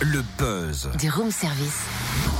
[0.00, 0.88] Le buzz.
[0.96, 1.80] Du room service.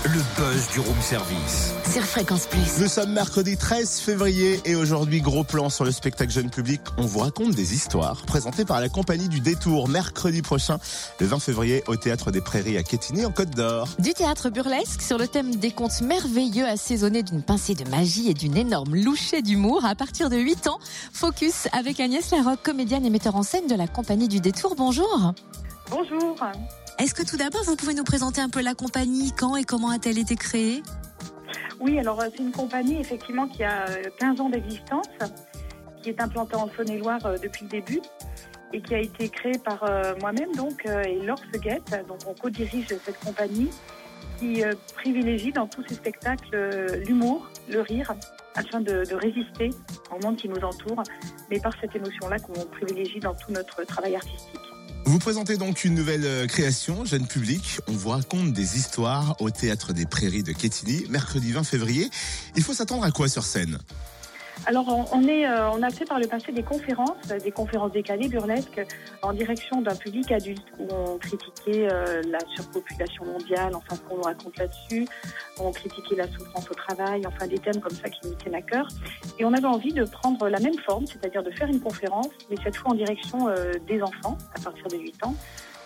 [0.05, 1.73] Le buzz du room service.
[1.93, 2.79] Sur Fréquence Plus.
[2.79, 6.81] Nous sommes mercredi 13 février et aujourd'hui, gros plan sur le spectacle jeune public.
[6.99, 10.79] On vous raconte des histoires présentées par la compagnie du Détour mercredi prochain,
[11.19, 13.89] le 20 février, au Théâtre des Prairies à Quetigny en Côte d'Or.
[13.99, 18.35] Du théâtre burlesque sur le thème des contes merveilleux assaisonnés d'une pincée de magie et
[18.35, 20.79] d'une énorme louchée d'humour à partir de 8 ans.
[21.13, 24.77] Focus avec Agnès Larocque, comédienne et metteur en scène de la compagnie du Détour.
[24.77, 25.33] Bonjour.
[25.91, 26.37] Bonjour.
[26.99, 29.91] Est-ce que tout d'abord, vous pouvez nous présenter un peu la compagnie, quand et comment
[29.91, 30.83] a-t-elle été créée?
[31.79, 35.07] Oui, alors euh, c'est une compagnie effectivement qui a euh, 15 ans d'existence,
[36.03, 38.01] qui est implantée en Saône-et-Loire euh, depuis le début
[38.73, 41.95] et qui a été créée par euh, moi-même donc euh, et Laure Seguette.
[42.09, 43.71] Donc on co-dirige cette compagnie
[44.41, 48.13] qui euh, privilégie dans tous ses spectacles euh, l'humour, le rire,
[48.57, 49.71] afin de, de résister
[50.11, 51.05] au monde qui nous entoure,
[51.49, 54.58] mais par cette émotion-là qu'on privilégie dans tout notre travail artistique.
[55.09, 57.81] Vous présentez donc une nouvelle euh, création, jeune public.
[57.87, 62.11] On vous raconte des histoires au Théâtre des Prairies de Quetigny, mercredi 20 février.
[62.57, 63.79] Il faut s'attendre à quoi sur scène?
[64.67, 67.93] Alors, on, est, euh, on a fait par le passé des conférences, euh, des conférences
[67.93, 68.81] décalées burlesques,
[69.23, 74.17] en direction d'un public adulte, où on critiquait euh, la surpopulation mondiale, enfin, ce qu'on
[74.17, 75.07] nous raconte là-dessus.
[75.59, 78.63] On critiquait la souffrance au travail, enfin, des thèmes comme ça qui nous tiennent à
[78.63, 78.87] cœur.
[79.39, 82.57] Et on avait envie de prendre la même forme, c'est-à-dire de faire une conférence, mais
[82.63, 83.49] cette fois en direction
[83.87, 85.35] des enfants, à partir de 8 ans.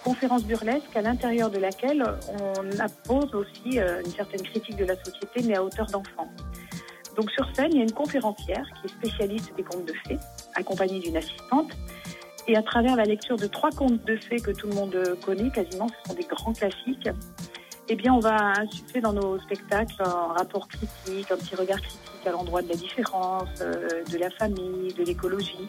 [0.04, 2.04] Conférence burlesque à l'intérieur de laquelle
[2.40, 6.28] on appose aussi une certaine critique de la société, mais à hauteur d'enfant.
[7.16, 10.18] Donc sur scène, il y a une conférencière qui est spécialiste des contes de fées,
[10.54, 11.70] accompagnée d'une assistante.
[12.48, 15.50] Et à travers la lecture de trois contes de fées que tout le monde connaît,
[15.50, 17.08] quasiment, ce sont des grands classiques,
[17.88, 22.26] eh bien, on va insuffler dans nos spectacles un rapport critique, un petit regard critique
[22.26, 25.68] à l'endroit de la différence, euh, de la famille, de l'écologie,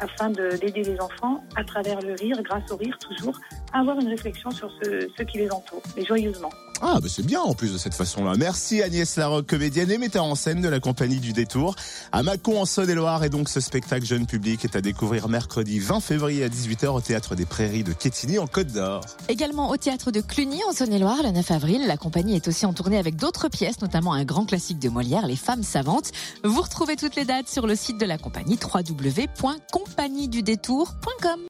[0.00, 3.38] afin de- d'aider les enfants, à travers le rire, grâce au rire toujours,
[3.72, 6.50] à avoir une réflexion sur ce, ce qui les entoure, mais joyeusement.
[6.82, 8.34] Ah, bah c'est bien en plus de cette façon-là.
[8.38, 11.76] Merci Agnès Larocque, comédienne et metteur en scène de la compagnie du Détour.
[12.10, 16.00] À Mâcon en Saône-et-Loire et donc ce spectacle jeune public est à découvrir mercredi 20
[16.00, 19.02] février à 18h au Théâtre des Prairies de Quetigny en Côte d'Or.
[19.28, 21.86] Également au théâtre de Cluny en Saône-et-Loire le 9 avril.
[21.86, 25.26] La compagnie est aussi en tournée avec d'autres pièces, notamment un grand classique de Molière,
[25.26, 26.12] Les femmes savantes.
[26.44, 31.38] Vous retrouvez toutes les dates sur le site de la compagnie www.compagniedudétour.com.